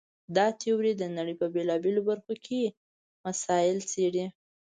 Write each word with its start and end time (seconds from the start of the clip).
دا 0.35 0.45
تیوري 0.61 0.93
د 0.97 1.03
نړۍ 1.17 1.35
په 1.41 1.47
بېلابېلو 1.53 2.01
برخو 2.09 2.33
کې 2.45 2.61
مسایل 3.25 3.77
څېړي. 3.91 4.25